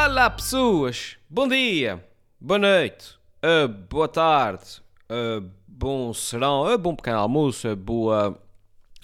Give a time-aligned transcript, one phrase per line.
[0.00, 2.02] Olá pessoas, bom dia,
[2.40, 8.40] boa noite, uh, boa tarde, uh, bom serão, uh, bom pequeno almoço, boa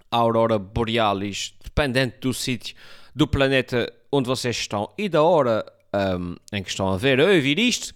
[0.09, 2.77] aurora borealis, dependente do sítio
[3.13, 7.25] do planeta onde vocês estão e da hora um, em que estão a ver a
[7.25, 7.93] ouvir isto.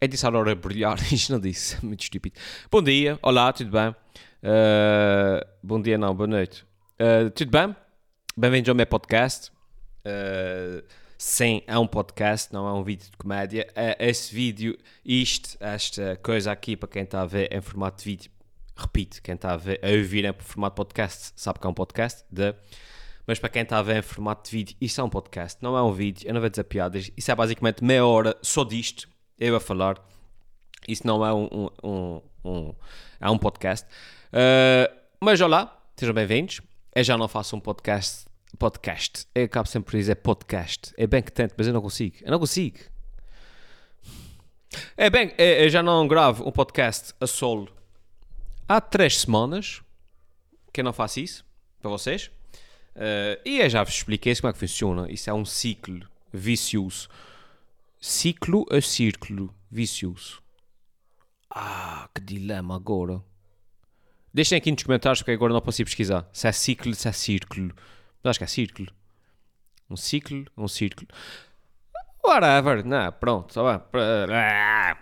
[0.00, 2.40] É disse aurora borealis, não disse, muito estúpido.
[2.70, 3.94] Bom dia, olá, tudo bem?
[5.62, 6.64] Bom dia não, boa noite.
[7.34, 7.76] Tudo bem?
[8.34, 9.52] Bem-vindos ao meu podcast.
[11.20, 13.66] Sim, é um podcast, não é um vídeo de comédia.
[13.70, 18.04] Uh, esse vídeo, isto, esta coisa aqui, para quem está a ver em formato de
[18.04, 18.30] vídeo,
[18.76, 22.24] repito, quem está a, ver, a ouvir em formato podcast sabe que é um podcast,
[22.30, 22.54] de,
[23.26, 25.76] mas para quem está a ver em formato de vídeo, isso é um podcast, não
[25.76, 29.08] é um vídeo, eu não vou dizer piadas, isso é basicamente meia hora só disto,
[29.40, 30.00] eu a falar.
[30.86, 32.74] Isso não é um, um, um, um
[33.20, 33.84] é um podcast.
[34.32, 36.60] Uh, mas olá, sejam bem-vindos.
[36.94, 39.26] Eu já não faço um podcast podcast.
[39.34, 40.92] Eu acabo sempre por dizer podcast.
[40.96, 42.16] É bem que tento, mas eu não consigo.
[42.22, 42.78] Eu não consigo.
[44.96, 47.78] É bem, eu já não gravo um podcast a solo
[48.68, 49.82] há três semanas
[50.72, 51.44] que eu não faço isso
[51.80, 52.30] para vocês.
[52.94, 55.10] Uh, e eu já vos expliquei como é que funciona.
[55.10, 57.08] Isso é um ciclo vicioso.
[57.98, 60.42] Ciclo a círculo vicioso.
[61.50, 63.22] Ah, que dilema agora.
[64.34, 66.28] Deixem aqui nos comentários porque agora não posso ir pesquisar.
[66.32, 67.74] Se é ciclo, se é círculo.
[68.22, 68.88] Mas acho que é círculo.
[69.90, 71.08] Um ciclo, um círculo.
[72.24, 72.84] Whatever.
[72.84, 73.54] Não, pronto.
[73.54, 74.96] Tá bem.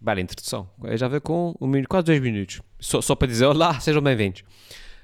[0.00, 0.68] Bela introdução.
[0.84, 2.60] Eu já veio com um minuto, quase dois minutos.
[2.78, 4.42] Só, só para dizer olá, sejam bem-vindos.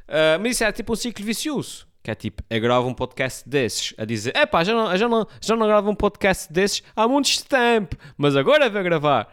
[0.08, 1.86] Uh, mas isso é tipo um ciclo vicioso.
[2.02, 5.27] Que é tipo, eu gravo um podcast desses a dizer: epá, já não, já não,
[5.40, 9.33] já não gravo um podcast desses há muito tempo, mas agora vou gravar.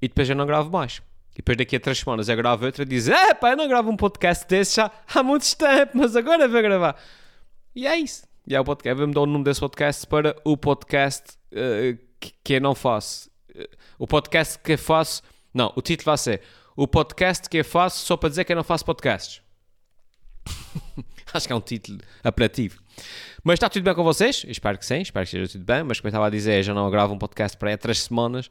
[0.00, 1.02] E depois eu não gravo mais.
[1.32, 3.90] E depois daqui a três semanas eu gravo outra e diz: epá, eu não gravo
[3.90, 6.96] um podcast desses já há muito tempo, mas agora vou gravar.
[7.76, 8.26] E é isso.
[8.48, 8.96] E é o podcast.
[8.96, 13.30] Vou-me dar o nome desse podcast para o podcast uh, que, que eu não faço.
[13.54, 13.68] Uh,
[13.98, 15.22] o podcast que eu faço.
[15.52, 16.40] Não, o título vai ser
[16.74, 19.42] O podcast que eu faço só para dizer que eu não faço podcasts.
[21.34, 22.80] Acho que é um título apelativo.
[23.44, 24.42] Mas está tudo bem com vocês?
[24.48, 25.82] Espero que sim, espero que esteja tudo bem.
[25.82, 28.00] Mas como eu estava a dizer, já não gravo um podcast para aí há três
[28.04, 28.46] semanas.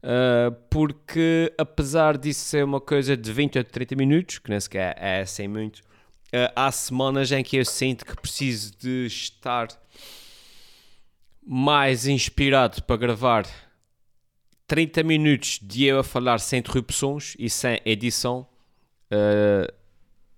[0.00, 4.94] Uh, porque apesar disso ser uma coisa de 20 a 30 minutos, que nem sequer
[4.96, 5.89] é sem muito, uh,
[6.54, 9.68] há semanas em que eu sinto que preciso de estar
[11.44, 13.46] mais inspirado para gravar
[14.70, 18.46] 30 minutos de eu a falar sem interrupções e sem edição.
[19.10, 19.66] Uh,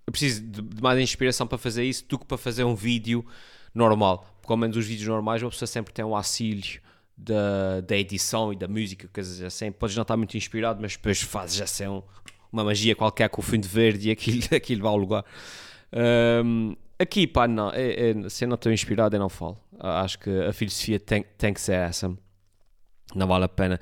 [0.06, 3.25] eu preciso de, mais inspiração para fazer isso do que para fazer um vídeo
[3.75, 4.26] normal.
[4.41, 6.81] Porque, ao menos, os vídeos normais, uma pessoa sempre tem um auxílio
[7.14, 9.70] da, da edição e da música, coisas assim.
[9.70, 12.02] Podes não estar muito inspirado, mas depois fazes assim um,
[12.50, 15.25] uma magia qualquer com o fundo verde e aquilo, aquilo vai ao lugar.
[16.44, 19.58] Um, aqui, pá, não, é, é, se eu não estou inspirado, eu não falo.
[19.78, 22.16] Acho que a filosofia tem, tem que ser essa.
[23.14, 23.78] Não vale a pena.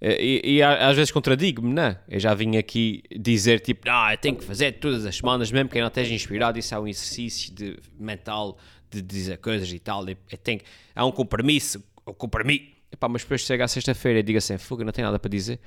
[0.00, 1.96] E, e, às vezes contradigo-me, não?
[2.08, 5.70] Eu já vim aqui dizer tipo, ah, eu tenho que fazer todas as semanas, mesmo
[5.70, 8.58] que eu não esteja inspirado, isso é um exercício de, mental
[8.90, 10.06] de dizer coisas e tal.
[10.06, 10.60] Eu tenho,
[10.94, 12.74] é um compromisso, um compromisso.
[12.92, 15.58] Epá, mas depois chega à sexta-feira e diga assim, fuga, não tenho nada para dizer.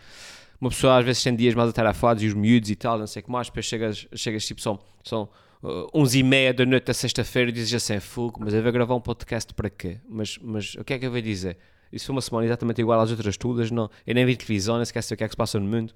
[0.61, 3.21] Uma pessoa às vezes tem dias mais atarefados e os miúdos e tal, não sei
[3.21, 5.29] o que mais, depois chegas, chegas tipo, são, são
[5.63, 8.71] uh, uns e meia da noite da sexta-feira e dizes assim, fuga, mas eu vou
[8.71, 9.99] gravar um podcast para quê?
[10.07, 11.57] Mas, mas o que é que eu vou dizer?
[11.91, 14.85] Isso foi uma semana exatamente igual às outras todas, não, eu nem vi televisão, nem
[14.85, 15.93] sequer sei o que é que se passa no mundo.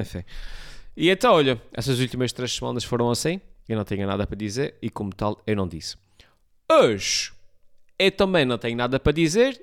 [0.00, 0.24] Enfim.
[0.96, 4.74] E então, olha, essas últimas três semanas foram assim, eu não tinha nada para dizer
[4.82, 5.96] e, como tal, eu não disse.
[6.70, 7.32] Hoje,
[7.98, 9.60] eu também não tenho nada para dizer,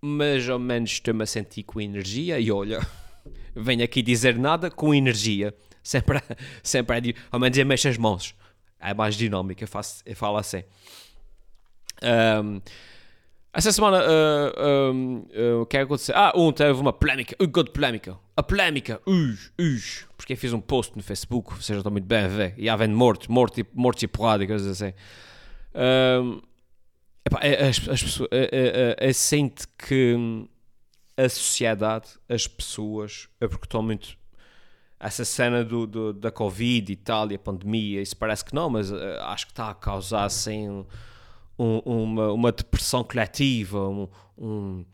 [0.00, 2.80] mas ao menos estou-me a sentir com energia e olha,
[3.54, 5.54] venho aqui dizer nada com energia.
[5.82, 6.20] Sempre,
[6.62, 8.34] sempre é de, ao menos eu mexo as mãos.
[8.78, 10.64] É mais dinâmico, eu, faço, eu falo assim.
[12.02, 12.60] Um,
[13.54, 16.14] essa semana, uh, um, uh, o que é que aconteceu?
[16.16, 18.18] Ah, um, teve uma polémica, um de polémica.
[18.34, 22.24] A polémica, us, porque eu fiz um post no Facebook, vocês já estão muito bem
[22.24, 24.94] a ver, e havendo mortos, mortos e, mortos e porrada e coisas assim.
[25.74, 26.40] Um,
[27.42, 30.16] é, as, as pessoas, é, é, é, sente que
[31.16, 34.16] a sociedade, as pessoas, é porque estão muito
[35.02, 38.70] essa cena do, do, da Covid e tal, e a pandemia, isso parece que não,
[38.70, 40.68] mas uh, acho que está a causar assim
[41.58, 44.08] um, uma, uma depressão coletiva, um,
[44.38, 44.84] um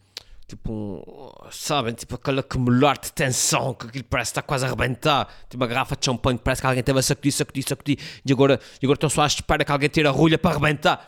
[0.47, 5.29] tipo um, sabem, tipo aquele acumular de tensão que aquilo parece estar quase a arrebentar,
[5.47, 8.59] tipo uma garrafa de champanhe, parece que alguém teve a sacudir, sacudir, sacudir, e agora,
[8.81, 11.07] e agora estão só à espera que alguém tire a rolha para arrebentar.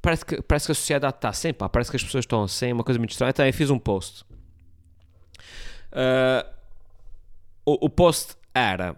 [0.00, 2.72] Parece que, parece que a sociedade está assim, pá, parece que as pessoas estão assim,
[2.72, 3.30] uma coisa muito estranha.
[3.30, 4.24] Então eu fiz um post.
[5.92, 6.48] Uh,
[7.66, 8.96] o, o post era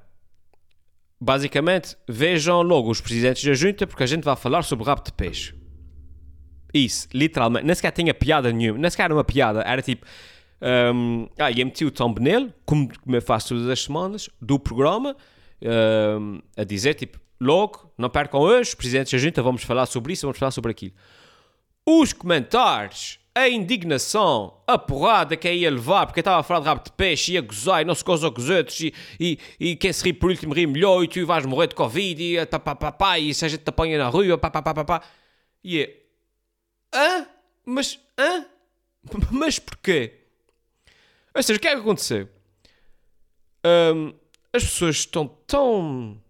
[1.20, 5.12] basicamente vejam logo os presidentes da junta porque a gente vai falar sobre rabo de
[5.12, 5.54] peixe.
[6.72, 7.66] Isso, literalmente.
[7.66, 8.78] Nem sequer tinha piada nenhuma.
[8.78, 9.60] Nem sequer era uma piada.
[9.60, 10.06] Era tipo.
[10.62, 15.16] Um, ah, e meti o thumbnail, como, como eu faço todas as semanas, do programa,
[16.20, 20.26] um, a dizer tipo: logo, não percam hoje, presidentes da junta, vamos falar sobre isso,
[20.26, 20.92] vamos falar sobre aquilo.
[21.86, 26.84] Os comentários, a indignação, a porrada que ia levar, porque estava a falar de rabo
[26.84, 29.92] de peixe, ia gozar e não se goza com os outros, e, e, e quem
[29.92, 32.74] se ri por último ri melhor, e tu vais morrer de Covid, e pá, pá,
[32.74, 35.02] pá, pá, e se a gente te apanha na rua, pá, pá, pá, pá, pá.
[35.62, 35.96] E é,
[36.94, 37.26] hã?
[37.64, 38.46] Mas, hã?
[39.30, 40.20] Mas porquê?
[41.34, 42.28] Ou seja, o que é que aconteceu?
[43.64, 44.12] Um,
[44.52, 46.20] as pessoas estão tão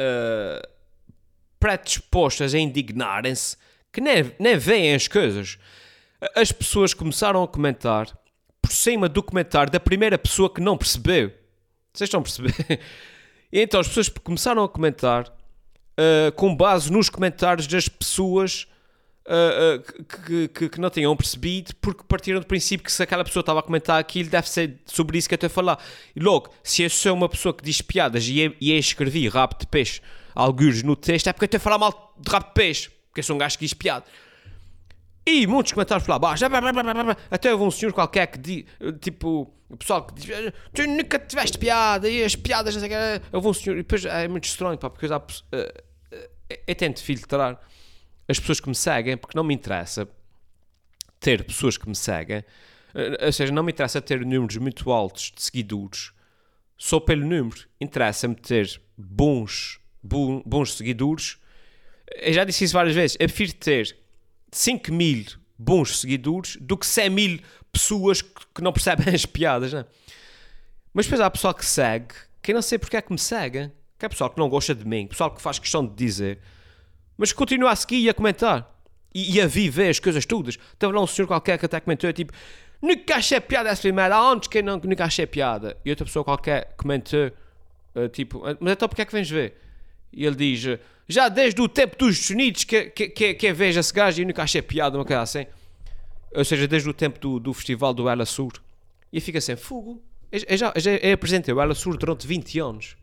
[0.00, 0.68] uh,
[1.60, 3.56] predispostas a indignarem-se
[3.92, 5.58] que nem, nem veem as coisas.
[6.34, 8.06] As pessoas começaram a comentar
[8.60, 11.32] por cima do comentário da primeira pessoa que não percebeu.
[11.92, 12.54] Vocês estão a perceber?
[13.50, 18.66] E então as pessoas começaram a comentar uh, com base nos comentários das pessoas
[19.26, 23.24] uh, uh, que, que, que, não tinham percebido, porque partiram do princípio que se aquela
[23.24, 25.82] pessoa estava a comentar aquilo, deve ser sobre isso que eu estou a falar.
[26.14, 29.26] E logo, se eu sou uma pessoa que diz piadas e eu, e eu escrevi
[29.28, 30.00] rabo de peixe,
[30.34, 33.20] alguns no texto, é porque eu estou a falar mal de rabo de peixe, porque
[33.20, 34.04] eu sou um gajo que diz piada.
[35.26, 36.44] E muitos comentários por lá abaixo.
[37.30, 38.64] Até houve um senhor qualquer que diz,
[39.00, 40.26] tipo, o pessoal que diz,
[40.72, 43.36] tu nunca tiveste piada, e as piadas, não sei o que.
[43.36, 45.22] Houve um senhor, e depois é muito estranho, pá, porque eu, já,
[46.66, 47.60] eu tento filtrar
[48.26, 50.08] as pessoas que me seguem, porque não me interessa
[51.20, 52.42] ter pessoas que me seguem,
[53.22, 56.12] ou seja, não me interessa ter números muito altos de seguidores
[56.76, 57.66] só pelo número.
[57.78, 61.38] Interessa-me ter bons, bons seguidores.
[62.16, 63.16] Eu já disse isso várias vezes.
[63.18, 63.96] Eu prefiro ter
[64.52, 65.24] 5 mil
[65.58, 67.40] bons seguidores do que 100 mil
[67.72, 69.84] pessoas que não percebem as piadas, né?
[70.92, 73.70] Mas depois há pessoal que segue, que eu não sei porque é que me segue,
[73.98, 76.38] que é pessoal que não gosta de mim, pessoal que faz questão de dizer,
[77.16, 78.74] mas continua a seguir e a comentar.
[79.14, 80.58] E, e a viver as coisas todas.
[80.78, 82.32] Teve lá um senhor qualquer que até comentou, tipo,
[82.80, 85.76] nunca achei piada essa primeira, antes que eu não, nunca achei piada.
[85.84, 87.30] E outra pessoa qualquer comentou,
[87.94, 89.56] uh, tipo, mas então porque é que vens ver?
[90.12, 90.78] E ele diz,
[91.08, 94.42] já desde o tempo dos Unidos que, que, que, que vejo esse gajo e nunca
[94.42, 95.46] achei piada, uma coisa assim.
[96.34, 98.52] Ou seja, desde o tempo do, do festival do Ela Sur.
[99.12, 100.02] E fica assim, fogo.
[100.30, 100.72] Eu, eu já
[101.02, 102.96] eu apresentei o Ela Sur durante 20 anos.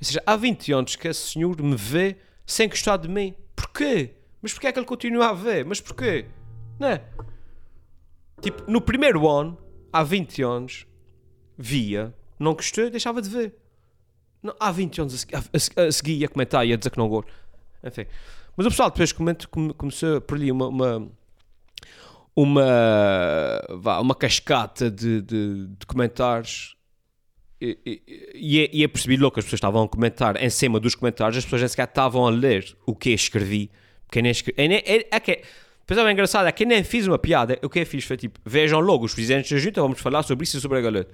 [0.00, 2.16] Ou seja, há 20 anos que esse senhor me vê
[2.46, 3.34] sem gostar de mim.
[3.54, 4.10] Porquê?
[4.40, 5.64] Mas porquê é que ele continua a ver?
[5.64, 6.26] Mas porquê?
[6.78, 7.02] Não é?
[8.40, 9.56] Tipo, no primeiro ano,
[9.92, 10.86] há 20 anos,
[11.56, 13.54] via, não gostei, deixava de ver.
[14.42, 17.08] Não, há 20 anos a, a, a, seguir a comentar e a dizer que não
[17.08, 17.30] gosto.
[17.84, 18.06] Enfim.
[18.56, 21.08] Mas o pessoal depois comenta, começou por ali uma, uma,
[22.36, 26.76] uma, vá, uma cascata de, de, de comentários
[27.62, 28.02] e, e,
[28.34, 31.44] e, é, é logo que as pessoas estavam a comentar em cima dos comentários, as
[31.44, 33.70] pessoas nem sequer estavam a ler o que eu escrevi.
[34.04, 34.60] Porque nem escrevi.
[34.60, 35.42] É, é, é, que,
[35.86, 37.56] depois é engraçado, é que nem fiz uma piada.
[37.62, 40.42] O que eu fiz foi tipo: vejam logo os presidentes da junta, vamos falar sobre
[40.42, 41.08] isso e sobre a galera.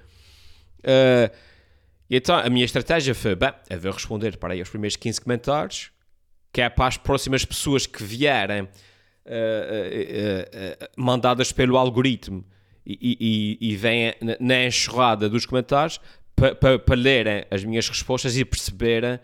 [0.79, 1.37] Uh,
[2.09, 5.21] e então a minha estratégia foi: bem, eu vou responder para aí os primeiros 15
[5.21, 5.91] comentários,
[6.53, 8.69] que é para as próximas pessoas que vierem uh, uh,
[10.97, 12.45] mandadas pelo algoritmo
[12.87, 16.01] e, e, e vêm na enxurrada dos comentários,
[16.35, 19.19] para pa, pa lerem as minhas respostas e perceberem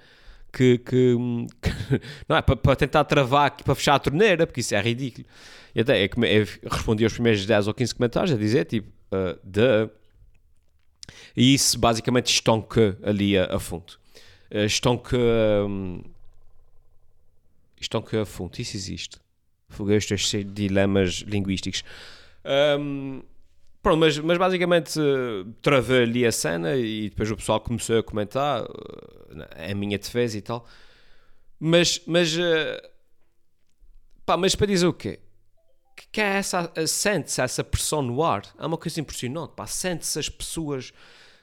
[0.52, 1.16] que, que,
[1.60, 1.70] que
[2.28, 5.26] não é para, para, tentar travar aqui, para fechar a torneira, porque isso é ridículo.
[5.74, 6.20] E até é que
[6.70, 9.88] respondi aos primeiros 10 ou 15 comentários a dizer tipo, uh, de.
[11.36, 13.98] E isso basicamente estonca ali a, a fundo.
[14.50, 15.16] Estonca.
[15.16, 16.02] Um,
[17.80, 18.58] estonca a fundo.
[18.58, 19.18] Isso existe.
[20.16, 21.82] Cheio de dilemas linguísticos.
[22.78, 23.22] Um,
[23.84, 28.02] Pronto, mas, mas basicamente uh, travei ali a cena e depois o pessoal começou a
[28.02, 28.68] comentar uh,
[29.70, 30.66] a minha defesa e tal.
[31.60, 32.88] Mas, mas, uh,
[34.24, 35.20] pá, mas para dizer o quê?
[36.10, 38.42] Que é essa, sente-se essa pressão no ar.
[38.58, 39.66] É uma coisa impressionante, pá.
[39.66, 40.92] Sente-se as pessoas,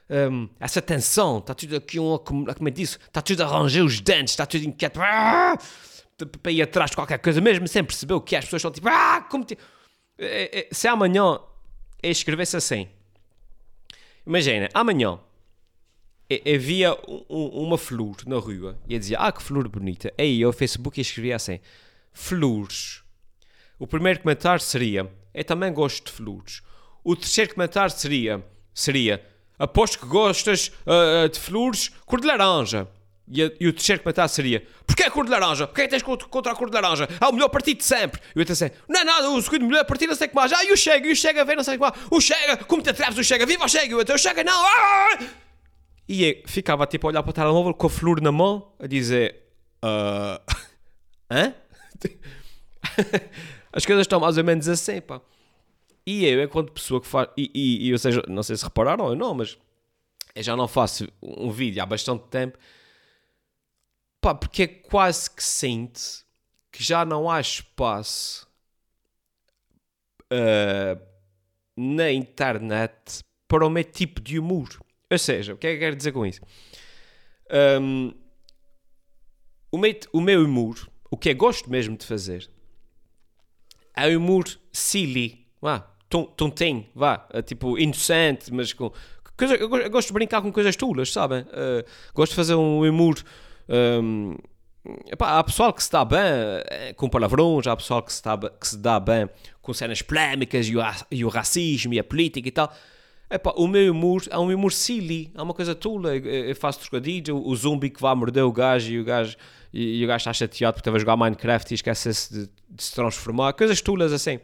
[0.09, 1.39] um, essa tensão.
[1.39, 2.81] Está tudo aqui, um, como é que?
[2.81, 4.99] Está tudo a ranger os dentes, está tudo inquieto.
[5.01, 5.57] Ah!
[6.41, 8.39] Para ir atrás de qualquer coisa, mesmo sem perceber o que é.
[8.39, 9.57] As pessoas estão tipo, ah, como te...
[10.17, 11.39] É, é, se amanhã
[12.03, 12.87] é escrever-se assim.
[14.25, 15.19] Imagina, amanhã
[16.45, 20.13] havia um, uma flor na rua e eu dizia, ah, que flor bonita.
[20.17, 21.59] Aí eu no Facebook escrevia assim,
[22.13, 23.00] flores.
[23.81, 26.61] O primeiro comentário seria, eu também gosto de flores.
[27.03, 28.45] O terceiro comentário seria,
[28.75, 29.25] seria,
[29.57, 32.87] aposto que gostas uh, de flores cor de laranja.
[33.27, 35.65] E, e, o terceiro comentário seria: Porquê a cor de laranja?
[35.65, 37.09] Porquê tens contra a cor de laranja?
[37.19, 38.21] É o melhor partido de sempre.
[38.35, 40.53] E eu assim: Não é nada, o segundo melhor partido não sei o que mais.
[40.53, 41.95] Ah, e o Chega, e o Chega vem não sei o que mais.
[42.11, 43.47] O Chega, como te atreves o Chega?
[43.47, 43.95] Viva o Chega!
[43.95, 44.63] Eu, o Chega não!
[44.63, 45.17] Ah!
[46.07, 48.85] E eu ficava tipo a olhar para o telemóvel com a flor na mão a
[48.85, 49.41] dizer:
[49.83, 50.39] uh...
[51.33, 51.55] Hã?
[53.73, 55.21] As coisas estão mais ou menos assim, pá.
[56.05, 57.29] E eu, enquanto pessoa que faz.
[57.37, 59.57] E, e, e ou seja, não sei se repararam ou não, mas
[60.35, 62.57] eu já não faço um vídeo há bastante tempo.
[64.19, 66.23] Pá, porque é quase que sente
[66.71, 68.47] que já não há espaço
[70.31, 71.01] uh,
[71.75, 74.69] na internet para o meu tipo de humor.
[75.09, 76.41] Ou seja, o que é que eu quero dizer com isso?
[77.81, 78.13] Um,
[79.71, 82.49] o, meu, o meu humor, o que eu gosto mesmo de fazer,
[84.15, 85.87] humor silly, vá,
[86.35, 88.91] tontinho, vá, é tipo inocente, mas com.
[89.37, 91.41] Coisa, eu gosto de brincar com coisas tulas, sabem?
[91.41, 91.83] Uh,
[92.13, 93.15] gosto de fazer um humor.
[93.67, 94.35] Um,
[95.07, 98.37] epá, há pessoal que se dá bem eh, com palavrões, há pessoal que se dá,
[98.37, 99.29] que se dá bem
[99.61, 102.71] com cenas polémicas e o, e o racismo e a política e tal.
[103.31, 106.17] Epá, o meu humor é um humor silly, é uma coisa tula.
[106.17, 109.37] Eu, eu faço trocadilho, o, o zumbi que vai morder o gajo e o gajo,
[109.71, 112.83] e, e o gajo está chateado porque estava a jogar Minecraft e esquece-se de, de,
[112.83, 113.53] se transformar.
[113.53, 114.37] Coisas tulas assim.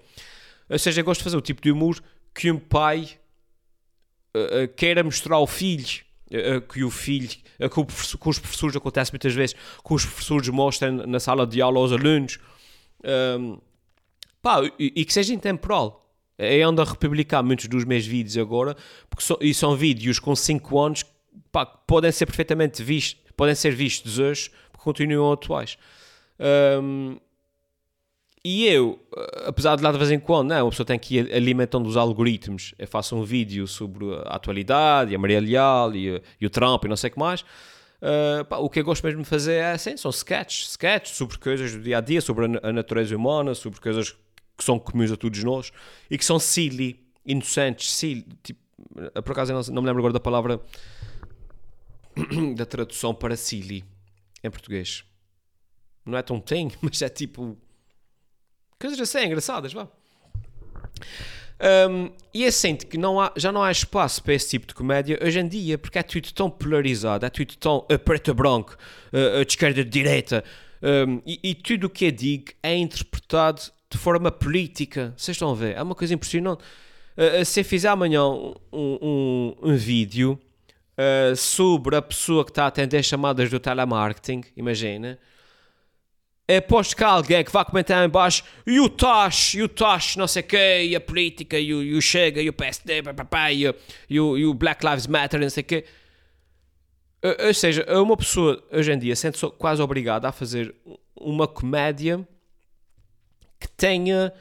[0.70, 2.02] Ou seja, eu gosto de fazer o tipo de humor
[2.34, 3.10] que um pai
[4.34, 6.08] uh, uh, queira mostrar ao filho.
[6.32, 10.48] Uh, que o filho, que, o que, os professores, acontece muitas vezes, que os professores
[10.50, 12.40] mostram na sala de aula aos alunos.
[13.38, 13.60] Um,
[14.42, 16.07] pá, e, e que seja intemporal
[16.38, 18.76] é onde a republicar muitos dos meus vídeos agora,
[19.10, 21.04] porque so, e são vídeos com 5 anos
[21.52, 25.78] pá, que podem ser perfeitamente vistos, podem ser vistos hoje, porque continuam atuais.
[26.82, 27.18] Um,
[28.46, 29.00] e eu,
[29.46, 31.98] apesar de lá de vez em quando, não, a pessoa tem que ir alimentando os
[31.98, 32.74] algoritmos.
[32.80, 36.86] Eu faço um vídeo sobre a atualidade, e a Maria Leal, e, e o Trump,
[36.86, 37.42] e não sei o que mais.
[37.42, 41.38] Uh, pá, o que eu gosto mesmo de fazer é assim, são sketches, sketches sobre
[41.40, 44.16] coisas do dia a dia, sobre a, a natureza humana, sobre coisas
[44.58, 45.72] que são comuns a todos nós
[46.10, 48.60] e que são silly, inocentes, silly, tipo,
[49.24, 50.60] por acaso não, não me lembro agora da palavra
[52.56, 53.84] da tradução para silly
[54.44, 55.04] em português.
[56.06, 57.58] Não é tão tem, mas é tipo
[58.80, 59.88] coisas assim engraçadas, vá.
[61.90, 64.76] Um, e é sente que não há, já não há espaço para esse tipo de
[64.76, 68.78] comédia hoje em dia, porque é tudo tão polarizado, é tudo tão a preto branco,
[69.12, 70.44] a, a de esquerda de direita,
[70.82, 75.14] um, e, e, tudo o que é digo é interpretado de forma política.
[75.16, 75.76] Vocês estão a ver?
[75.76, 76.62] É uma coisa impressionante.
[77.18, 80.40] Uh, se eu fizer amanhã um, um, um vídeo
[80.98, 85.18] uh, sobre a pessoa que está a atender chamadas do telemarketing, imagina.
[86.50, 90.16] Aposto que há alguém que vai comentar em baixo e o Tosh, e o Tosh,
[90.16, 93.02] não sei o quê, e a política, e o, e o Chega, e o PSD,
[93.52, 93.76] e, o,
[94.10, 95.86] e, o, e o Black Lives Matter, não sei o quê.
[97.46, 100.74] Ou seja, uma pessoa hoje em dia sente-se quase obrigada a fazer
[101.20, 102.26] uma comédia
[103.60, 104.34] que tenha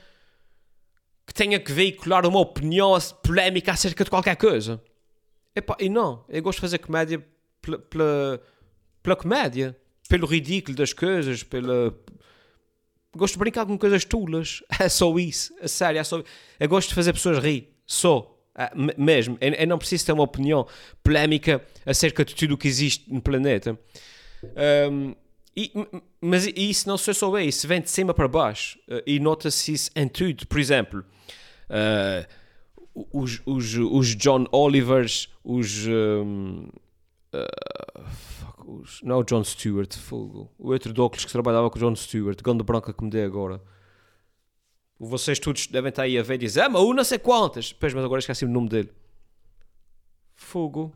[1.26, 4.80] que tenha que veicular uma opinião polémica acerca de qualquer coisa.
[5.54, 7.24] Epá, e não, eu gosto de fazer comédia
[7.60, 8.42] pela, pela,
[9.02, 9.76] pela comédia,
[10.08, 11.92] pelo ridículo das coisas, pela.
[13.16, 14.62] Gosto de brincar com coisas tulas.
[14.78, 15.54] É só isso.
[15.60, 16.22] A sério, é só.
[16.60, 17.74] Eu gosto de fazer pessoas rir.
[17.86, 18.32] Só.
[18.54, 19.36] É, mesmo.
[19.40, 20.66] Eu, eu, não preciso ter uma opinião
[21.02, 23.78] polémica acerca de tudo o que existe no planeta.
[24.90, 25.14] Um,
[25.56, 25.72] e,
[26.20, 29.72] mas isso não sou só eu, isso vem de cima para baixo uh, e nota-se
[29.72, 30.46] isso em tudo.
[30.46, 31.02] Por exemplo,
[31.70, 36.68] uh, os, os, os John Olivers, os, um,
[37.32, 39.00] uh, fuck, os.
[39.02, 40.52] Não o John Stewart, fogo.
[40.58, 43.62] O outro óculos que trabalhava com o John Stewart, ganda branca que me dei agora.
[44.98, 47.72] Vocês todos devem estar aí a ver e dizer, ah, mas não sei quantas.
[47.72, 48.90] Pois, mas agora esqueci o nome dele.
[50.34, 50.92] Fogo.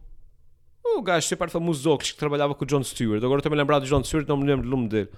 [0.85, 3.23] O gajo super famoso óculos que trabalhava com o John Stewart.
[3.23, 5.09] Agora estou-me a lembrar do John Stewart, não me lembro do nome dele.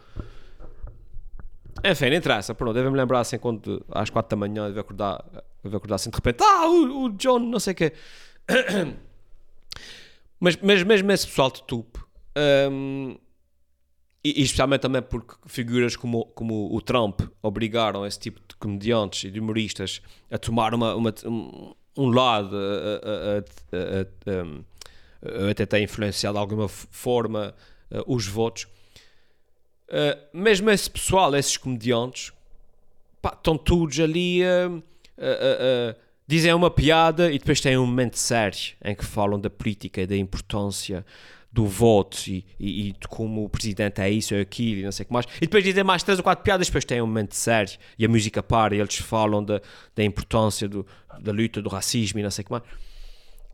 [1.85, 2.55] Enfim, não interessa.
[2.55, 5.25] Pronto, deve-me lembrar assim quando às 4 da manhã deve acordar,
[5.63, 6.43] deve acordar assim de repente.
[6.43, 7.93] Ah, o, o John, não sei o quê.
[10.39, 12.07] mas, mas mesmo esse pessoal de tupo.
[12.71, 13.17] Um,
[14.25, 19.25] e, e, especialmente também porque figuras como, como o Trump obrigaram esse tipo de comediantes
[19.25, 20.01] e de humoristas
[20.31, 24.65] a tomar uma, uma um, um lado, a, a, a, a uh,
[25.51, 27.55] até tem influenciado de alguma forma
[27.91, 28.65] uh, os votos.
[29.89, 32.33] Uh, mesmo esse pessoal, esses comediantes,
[33.21, 34.71] pá, estão todos ali a
[36.27, 40.07] dizem uma piada e depois têm um momento sério em que falam da política e
[40.07, 41.05] da importância
[41.53, 44.93] do voto e, e, e, de como o presidente é isso ou aquilo e não
[44.93, 45.27] sei o que mais.
[45.37, 48.09] E depois dizem mais três ou quatro piadas, depois têm um momento sério e a
[48.09, 49.61] música para e eles falam da,
[49.95, 50.87] da importância do,
[51.21, 52.65] da luta do racismo e não sei o que mais.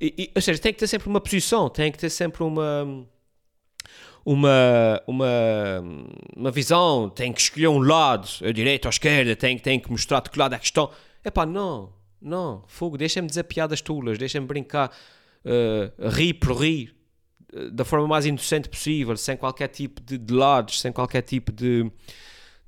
[0.00, 3.06] E, e, ou seja, tem que ter sempre uma posição, tem que ter sempre uma
[4.28, 5.26] uma, uma,
[6.36, 9.90] uma visão, tem que escolher um lado, a direita ou a esquerda, tem, tem que
[9.90, 10.90] mostrar de que lado é que estão.
[11.32, 14.92] Pá, não, não, fogo, deixem-me dizer piadas tulas, deixem-me brincar,
[15.44, 16.94] uh, rir por rir,
[17.54, 21.50] uh, da forma mais inocente possível, sem qualquer tipo de, de lados, sem qualquer tipo
[21.50, 21.90] de,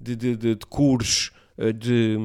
[0.01, 2.17] de, de, de, de uh, de,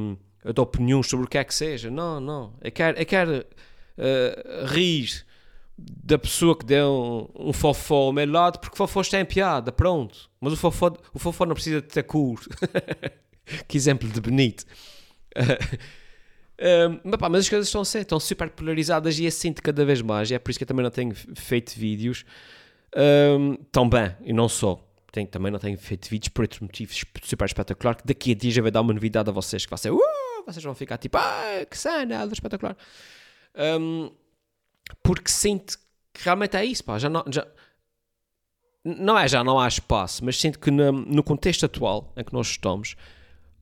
[0.54, 1.92] de opiniões sobre o que é que seja.
[1.92, 2.54] Não, não.
[2.62, 3.46] Eu quero, eu quero
[3.98, 5.26] uh, rir
[5.78, 9.26] da pessoa que deu um, um fofó ao meu lado porque o fofó está em
[9.26, 10.30] piada, pronto.
[10.40, 12.40] Mas o fofó, o fofó não precisa de ter cor.
[13.68, 14.66] que exemplo de bonito.
[15.38, 20.02] Um, mas, pá, mas as coisas estão estão super polarizadas e é sinto cada vez
[20.02, 20.32] mais.
[20.32, 22.26] E é por isso que eu também não tenho feito vídeos
[22.96, 24.82] um, tão bem, e não só.
[25.12, 27.96] Tenho, também não tenho feito vídeos por outros motivos super espetacular.
[27.96, 30.00] Que daqui a dias já vai dar uma novidade a vocês que vai ser, uh,
[30.46, 32.76] vocês vão ficar tipo, ah, que cena, espetacular.
[33.58, 34.12] Um,
[35.02, 35.78] porque sinto
[36.14, 37.46] que realmente é isso, pá, já não, já,
[38.84, 42.34] não é já não há espaço, mas sinto que no, no contexto atual em que
[42.34, 42.96] nós estamos,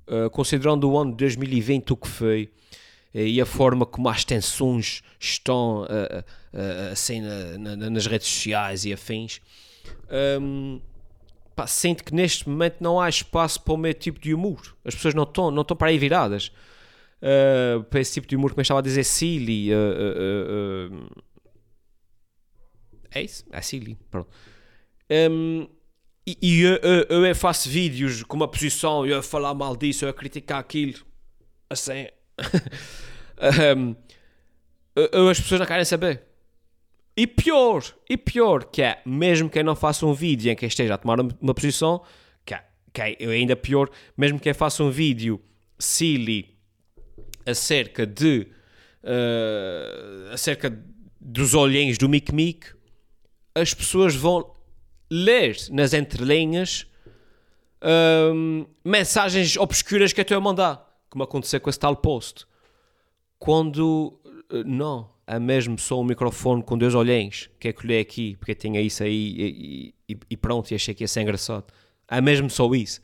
[0.07, 2.51] uh, considerando o ano de 2020 o que foi,
[3.13, 8.85] uh, e a forma como as tensões estão uh, assim na, na, nas redes sociais
[8.85, 9.41] e afins,
[10.41, 10.81] um,
[11.55, 14.75] pá, sinto que neste momento não há espaço para o meu tipo de humor.
[14.85, 16.51] As pessoas não estão não estão para aí viradas.
[17.23, 19.73] Uh, para esse tipo de humor, como eu estava a dizer, silly.
[19.73, 21.09] Uh,
[23.11, 23.45] é isso?
[23.49, 23.97] É silly.
[24.11, 24.29] Pronto.
[25.09, 25.69] Um,
[26.27, 26.75] e, e eu,
[27.09, 30.59] eu, eu, faço vídeos com uma posição, eu a falar mal disso, eu a criticar
[30.59, 30.99] aquilo.
[31.69, 32.07] Assim.
[33.77, 33.95] um,
[34.95, 36.23] eu, as pessoas não querem saber.
[37.15, 40.65] E pior, e pior, que é, mesmo que eu não faça um vídeo em que
[40.65, 42.03] esteja a tomar uma posição,
[42.43, 45.39] que é, que é ainda pior, mesmo que eu faça um vídeo
[45.77, 46.52] silly
[47.45, 48.47] acerca de
[49.03, 50.77] uh, acerca
[51.19, 52.67] dos olhinhos do Mic Mic,
[53.55, 54.53] as pessoas vão
[55.09, 56.87] ler nas entrelinhas
[58.33, 62.45] um, mensagens obscuras que a mandar, como aconteceu com esse tal post.
[63.37, 64.19] Quando
[64.51, 68.55] uh, não, é mesmo só um microfone com dois olhinhos que eu colhei aqui, porque
[68.55, 71.65] tinha isso aí e, e, e pronto, e achei que ia ser engraçado.
[72.09, 73.01] É mesmo só isso.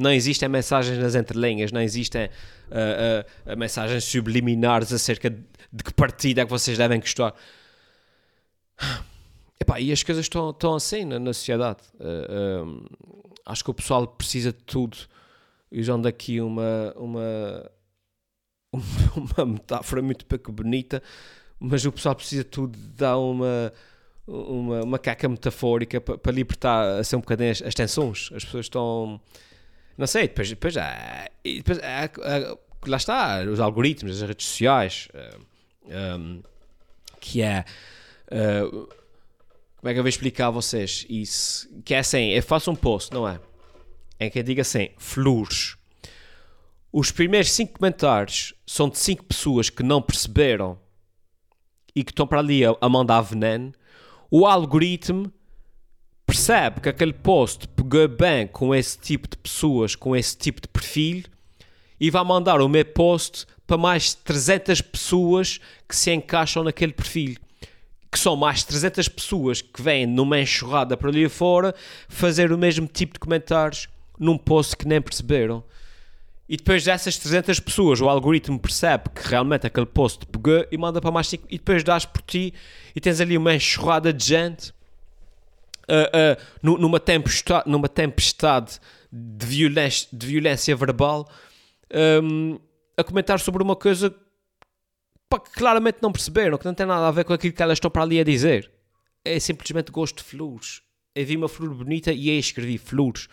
[0.00, 5.92] Não existem mensagens nas entrelinhas, não existem uh, uh, mensagens subliminares acerca de, de que
[5.92, 7.34] partida é que vocês devem gostar.
[9.78, 11.78] E as coisas estão, estão assim na, na sociedade.
[11.94, 12.84] Uh,
[13.46, 14.96] acho que o pessoal precisa de tudo.
[15.70, 17.70] Usando aqui uma, uma,
[19.36, 21.00] uma metáfora muito pouco bonita,
[21.60, 23.72] mas o pessoal precisa de tudo, dá uma,
[24.26, 28.30] uma, uma caca metafórica para, para libertar assim, um bocadinho as, as tensões.
[28.34, 29.20] As pessoas estão
[29.96, 35.08] não sei, depois, depois, há, depois há, há, lá está, os algoritmos, as redes sociais,
[35.12, 35.46] uh,
[35.88, 36.42] eh, um, ehm,
[37.20, 37.64] que é.
[38.32, 38.88] Uh,
[39.76, 41.68] como é que eu vou explicar a vocês isso?
[41.84, 43.40] Que é assim, eu faço um post, não é?
[44.18, 45.76] Em que eu digo assim, flores.
[46.92, 50.78] Os primeiros 5 comentários são de 5 pessoas que não perceberam
[51.94, 53.72] e que estão para ali a, a mandar veneno.
[54.30, 55.32] O algoritmo
[56.30, 60.68] percebe que aquele post pegou bem com esse tipo de pessoas, com esse tipo de
[60.68, 61.24] perfil,
[61.98, 67.34] e vai mandar o meu post para mais 300 pessoas que se encaixam naquele perfil.
[68.12, 71.74] Que são mais 300 pessoas que vêm numa enxurrada para ali fora
[72.08, 75.64] fazer o mesmo tipo de comentários num post que nem perceberam.
[76.48, 81.00] E depois dessas 300 pessoas, o algoritmo percebe que realmente aquele post pegou e manda
[81.00, 81.44] para mais 5.
[81.50, 82.54] E depois dás por ti
[82.94, 84.72] e tens ali uma enxurrada de gente
[85.90, 91.28] uh, uh, numa, tempestade, numa tempestade de violência, de violência verbal
[92.22, 92.58] um,
[92.96, 97.24] a comentar sobre uma coisa que claramente não perceberam, que não tem nada a ver
[97.24, 98.70] com aquilo que elas estão para ali a dizer.
[99.24, 100.82] É simplesmente gosto de flores.
[101.14, 103.28] Eu vi uma flor bonita e aí escrevi flores.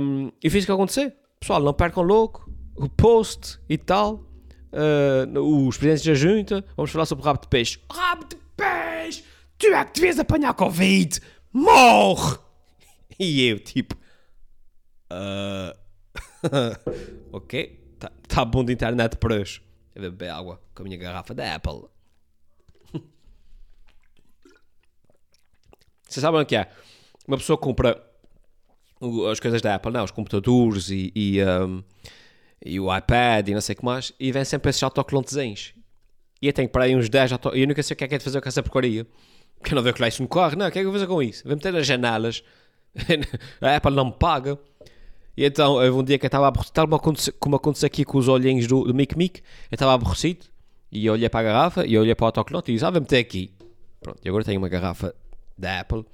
[0.00, 1.12] Um, e fiz o que aconteceu.
[1.40, 4.24] Pessoal, não percam louco o post e tal.
[4.72, 6.64] Uh, os presidentes da junta.
[6.76, 7.78] Vamos falar sobre o rabo de peixe.
[7.90, 9.24] Rabo de peixe!
[9.58, 11.20] Tu é que devias apanhar Covid!
[11.54, 12.36] Morre!
[13.18, 13.94] E eu, tipo,
[15.10, 15.72] uh...
[17.32, 19.62] ok, tá, tá bom de internet para hoje.
[19.94, 21.84] Eu beber água com a minha garrafa da Apple.
[26.08, 26.68] Vocês sabem o que é?
[27.26, 28.04] Uma pessoa compra
[29.30, 31.82] as coisas da Apple, não, os computadores e, e, um,
[32.64, 35.74] e o iPad e não sei o que mais, e vem sempre esses autocolantezinhos.
[36.40, 37.54] E eu tenho para aí uns 10 auto...
[37.54, 39.06] E eu nunca sei o que é que é de fazer com essa porcaria.
[39.62, 40.56] Quer não ver que lá isso me corre?
[40.56, 41.44] Não, o que é que eu vou fazer com isso?
[41.44, 42.42] Vou meter nas janelas.
[43.60, 44.58] a Apple não me paga.
[45.36, 46.86] E então, houve um dia que eu estava aborrecido, tal
[47.38, 49.40] como aconteceu aqui com os olhinhos do, do Mic Mic,
[49.70, 50.46] eu estava aborrecido
[50.92, 52.90] e eu olhei para a garrafa e eu olhei para o autocolante e disse, ah,
[52.90, 53.52] vou meter aqui.
[54.00, 55.12] Pronto, e agora tenho uma garrafa
[55.58, 56.04] da Apple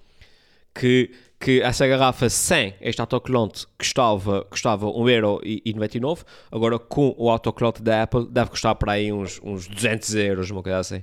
[0.75, 8.03] que, que essa garrafa sem este autocolante custava, custava 1,99€, agora com o autocolante da
[8.03, 11.03] Apple deve custar para aí uns, uns 200 euros, uma coisa assim.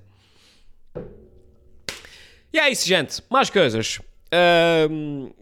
[2.54, 3.22] E é isso, gente.
[3.30, 4.00] Mais coisas.
[4.34, 5.34] Uh,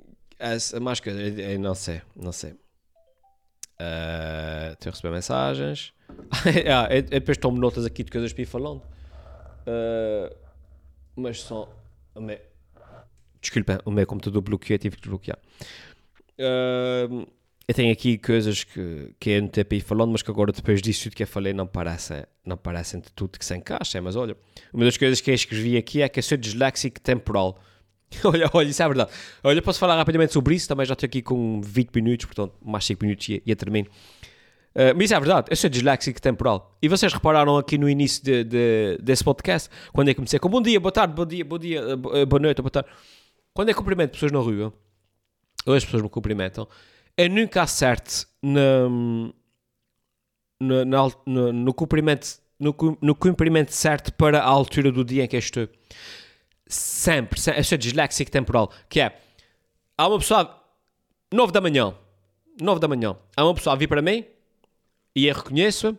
[0.81, 1.33] mais coisas.
[1.59, 2.01] Não sei.
[2.15, 2.51] Não sei.
[3.79, 5.93] Uh, Estou a receber mensagens.
[6.71, 8.81] ah, eu, eu depois tomo notas aqui de coisas para ir falando.
[9.67, 10.35] Uh,
[11.15, 11.69] mas só.
[13.41, 15.37] Desculpa, o meu computador bloqueou, tive que bloquear.
[16.39, 17.27] Uh,
[17.67, 20.81] eu tenho aqui coisas que, que eu não tenho para falando, mas que agora, depois
[20.81, 23.99] disso tudo que eu falei, não parecem, não parecem de tudo que se encaixa.
[24.01, 24.37] Mas olha,
[24.71, 27.59] uma das coisas que eu escrevi aqui é que eu sou disléxico temporal.
[28.23, 29.11] olha, olha, isso é verdade.
[29.43, 32.85] Olha, posso falar rapidamente sobre isso, também já estou aqui com 20 minutos, portanto, mais
[32.85, 33.87] 5 minutos e, e termino.
[34.75, 36.77] Uh, mas isso é verdade, eu sou disléxico temporal.
[36.81, 40.61] E vocês repararam aqui no início de, de, desse podcast, quando eu comecei com bom
[40.61, 42.89] dia, boa tarde, bom dia, bom dia, uh, boa noite, boa tarde.
[43.53, 44.73] Quando eu cumprimento pessoas na rua,
[45.65, 46.67] ou as pessoas me cumprimentam,
[47.17, 48.89] eu nunca acerte na,
[50.59, 55.27] na, na, no, no, cumprimento, no, no cumprimento certo para a altura do dia em
[55.27, 55.67] que estou.
[56.67, 59.17] Sempre, sempre eu sou disléxico temporal, que é,
[59.97, 60.61] há uma pessoa,
[61.31, 61.93] 9 da manhã,
[62.59, 64.25] 9 da manhã, há uma pessoa a vir para mim,
[65.15, 65.97] e eu reconheço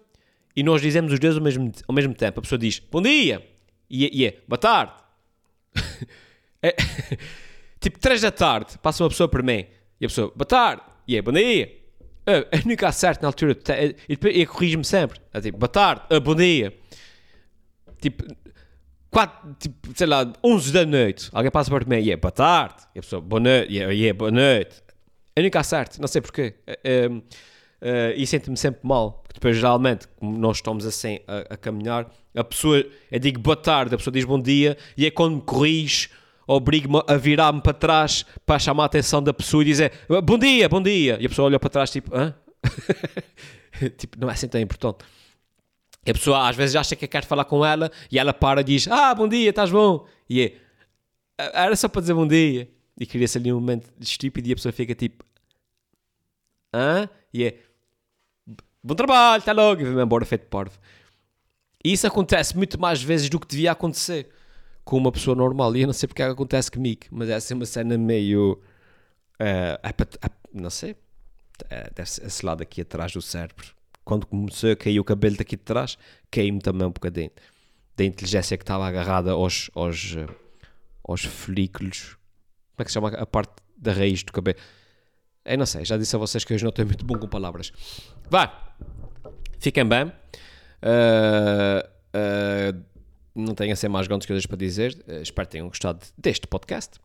[0.55, 2.39] e nós dizemos os dois ao mesmo, ao mesmo tempo.
[2.41, 3.47] A pessoa diz bom dia
[3.89, 4.93] e, e é boa tarde.
[6.63, 6.75] é,
[7.81, 9.67] tipo, três da tarde passa uma pessoa por mim
[10.01, 11.73] e a pessoa boa tarde e é bom dia.
[12.27, 13.57] Eu nunca acerto na altura
[14.09, 15.21] e depois eu corrijo-me sempre.
[15.33, 16.77] É tipo, boa tarde, uh, bom dia.
[18.01, 18.25] Tipo,
[19.11, 21.31] quatro, tipo, sei lá, 11 da noite.
[21.33, 22.83] Alguém passa por mim e é boa tarde.
[22.95, 24.83] E a pessoa, boa noite, e é, é boa noite.
[25.37, 26.55] Eu nunca acerto, não sei porquê.
[26.69, 27.23] Uh, uh,
[28.17, 32.43] e sinto-me sempre mal, porque depois geralmente, como nós estamos assim a, a, caminhar, a
[32.43, 36.09] pessoa, eu digo boa tarde, a pessoa diz bom dia, e é quando me corrijo,
[36.47, 40.69] obrigo-me a virar-me para trás para chamar a atenção da pessoa e dizer bom dia,
[40.69, 42.35] bom dia, e a pessoa olha para trás tipo, hã?
[43.99, 45.05] tipo, não é assim tão importante.
[46.05, 48.65] E a pessoa às vezes acha que quer falar com ela e ela para e
[48.65, 50.07] diz, ah, bom dia, estás bom?
[50.31, 50.53] E é,
[51.37, 52.71] era só para dizer bom dia.
[52.99, 55.25] E cria-se ali um momento estúpido e a pessoa fica tipo,
[56.73, 57.09] hã?
[57.35, 57.59] E é,
[58.83, 60.79] bom trabalho, até logo, e vem embora feito parvo.
[61.85, 64.29] E isso acontece muito mais vezes do que devia acontecer
[64.87, 65.77] com uma pessoa normal.
[65.77, 68.63] E eu não sei porque é acontece comigo, mas é assim uma cena meio.
[69.35, 70.97] Uh, não sei.
[71.95, 73.75] Deve esse lado aqui atrás do cérebro.
[74.05, 75.99] Quando começou a cair o cabelo daqui de trás,
[76.31, 77.31] caiu-me também um bocadinho
[77.97, 80.29] da inteligência que estava agarrada aos, aos, eh,
[81.03, 82.17] aos folículos.
[82.77, 84.59] Como é que se chama a parte da raiz do cabelo?
[85.45, 87.73] Eu não sei, já disse a vocês que hoje não estou muito bom com palavras.
[88.31, 88.77] Vá,
[89.59, 90.05] fiquem bem.
[90.83, 91.83] Uh,
[92.15, 92.96] uh,
[93.37, 94.97] não tenho assim mais grandes coisas para dizer.
[95.07, 96.99] Uh, espero que tenham gostado deste podcast.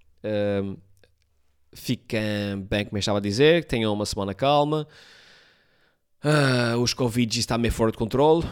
[1.73, 3.65] fiquem bem, como eu estava a dizer.
[3.65, 4.87] Tenham uma semana calma.
[6.81, 8.47] os Covid está meio fora de controle.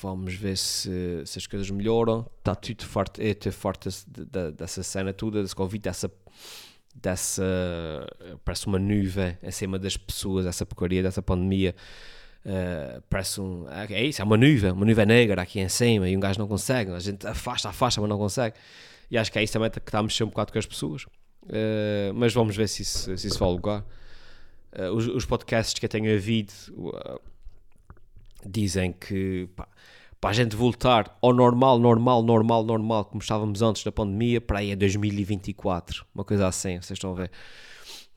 [0.00, 2.26] Vamos ver se, se as coisas melhoram.
[2.38, 3.88] Está tudo forte, é, forte
[4.56, 6.10] dessa cena toda, desse Covid, dessa
[6.94, 8.06] dessa.
[8.44, 11.74] parece uma nuvem acima das pessoas, essa porcaria dessa pandemia.
[12.44, 13.66] Uh, parece um.
[13.70, 16.46] É isso, é uma nuvem, uma nuvem negra aqui em cima e um gajo não
[16.46, 16.90] consegue.
[16.90, 18.56] A gente afasta, afasta, mas não consegue.
[19.10, 21.04] E acho que é isso também que está a mexer um bocado com as pessoas.
[21.44, 23.84] Uh, mas vamos ver se isso, se isso vai lugar.
[24.78, 26.52] Uh, os, os, podcasts que eu tenho ouvido
[28.44, 29.68] dizem que pá,
[30.20, 34.60] para a gente voltar ao normal, normal, normal, normal, como estávamos antes da pandemia, para
[34.60, 37.30] aí é 2024, uma coisa assim, vocês estão a ver.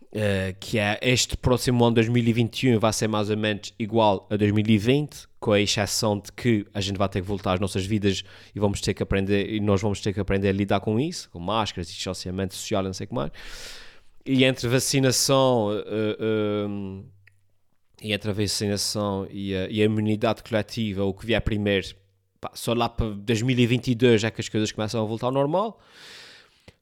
[0.08, 5.28] Uh, que é este próximo ano 2021 vai ser mais ou menos igual a 2020,
[5.38, 8.24] com a exceção de que a gente vai ter que voltar às nossas vidas
[8.56, 11.30] e vamos ter que aprender e nós vamos ter que aprender a lidar com isso,
[11.30, 13.32] com máscaras, distanciamento social, não sei o que mais.
[14.26, 17.06] E entre vacinação uh,
[18.02, 21.88] e entre a vacinação e a, e a imunidade coletiva, o que vier primeiro,
[22.40, 25.80] pá, só lá para 2022 é que as coisas começam a voltar ao normal.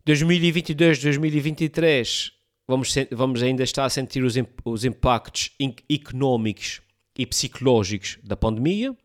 [0.05, 2.34] 2022, 2023,
[2.67, 5.51] vamos, vamos ainda estar a sentir os, os impactos
[5.89, 6.81] económicos
[7.17, 8.95] e psicológicos da pandemia.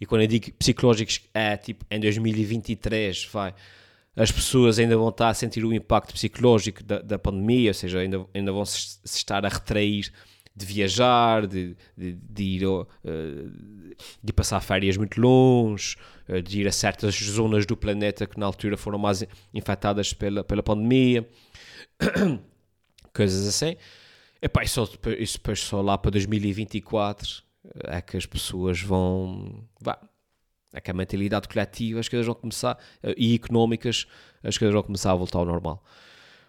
[0.00, 3.54] E quando eu digo psicológicos, é tipo em 2023, vai,
[4.14, 8.00] as pessoas ainda vão estar a sentir o impacto psicológico da, da pandemia, ou seja,
[8.00, 10.12] ainda, ainda vão se, se estar a retrair
[10.54, 12.86] de viajar, de, de, de ir uh,
[14.22, 15.96] de passar férias muito longe,
[16.28, 20.42] uh, de ir a certas zonas do planeta que na altura foram mais infectadas pela,
[20.42, 21.28] pela pandemia,
[23.14, 23.76] coisas assim.
[24.40, 27.42] Epá, isso, isso depois só lá para 2024
[27.84, 29.64] é que as pessoas vão.
[29.80, 29.98] Vá,
[30.72, 34.06] é que a mentalidade coletiva, as coisas vão começar, uh, e económicas,
[34.42, 35.82] as coisas vão começar a voltar ao normal.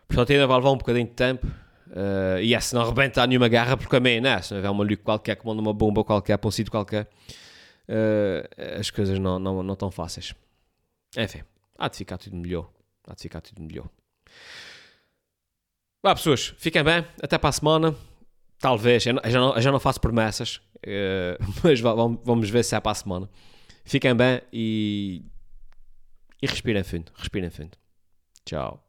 [0.07, 1.47] Portanto, ainda vai levar um bocadinho de tempo
[1.89, 4.39] Uh, e é se não arrebentar nenhuma garra por caminho, né?
[4.41, 7.09] se não houver um maluco qualquer que manda uma bomba qualquer para um sítio qualquer,
[7.87, 10.35] uh, as coisas não, não, não tão fáceis.
[11.17, 11.41] Enfim,
[11.77, 12.69] há de ficar tudo melhor.
[13.07, 13.89] Há de ficar tudo melhor.
[16.01, 17.95] Vá, pessoas, fiquem bem, até para a semana.
[18.57, 22.75] Talvez, eu, eu já, não, eu já não faço promessas, uh, mas vamos ver se
[22.75, 23.29] é para a semana.
[23.83, 25.23] Fiquem bem e.
[26.41, 27.77] E respirem fundo, respirem fundo.
[28.45, 28.88] Tchau.